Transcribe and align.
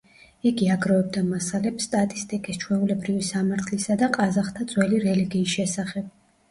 იგი 0.51 0.69
აგროვებდა 0.75 1.23
მასალებს 1.27 1.87
სტატისტიკის, 1.89 2.59
ჩვეულებრივი 2.65 3.29
სამართლისა 3.31 4.01
და 4.05 4.11
ყაზახთა 4.19 4.69
ძველი 4.75 5.05
რელიგიის 5.09 5.57
შესახებ. 5.61 6.13